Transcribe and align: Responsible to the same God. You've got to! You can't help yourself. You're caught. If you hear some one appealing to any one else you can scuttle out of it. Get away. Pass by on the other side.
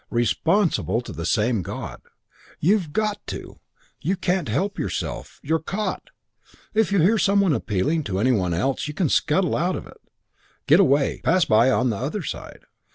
Responsible 0.09 1.01
to 1.01 1.11
the 1.13 1.27
same 1.27 1.61
God. 1.61 2.01
You've 2.59 2.91
got 2.91 3.21
to! 3.27 3.59
You 4.01 4.15
can't 4.17 4.49
help 4.49 4.79
yourself. 4.79 5.39
You're 5.43 5.59
caught. 5.59 6.09
If 6.73 6.91
you 6.91 6.97
hear 7.01 7.19
some 7.19 7.39
one 7.39 7.53
appealing 7.53 8.03
to 8.05 8.17
any 8.17 8.31
one 8.31 8.51
else 8.55 8.87
you 8.87 8.95
can 8.95 9.09
scuttle 9.09 9.55
out 9.55 9.75
of 9.75 9.85
it. 9.85 10.01
Get 10.65 10.79
away. 10.79 11.21
Pass 11.23 11.45
by 11.45 11.69
on 11.69 11.91
the 11.91 11.97
other 11.97 12.23
side. 12.23 12.61